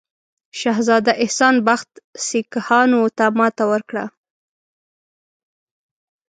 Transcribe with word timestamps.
شهزاده 0.59 1.11
احسان 1.23 1.55
بخت 1.67 1.89
سیکهانو 2.27 3.01
ته 3.17 3.25
ماته 3.37 3.63
ورکړه. 3.71 4.05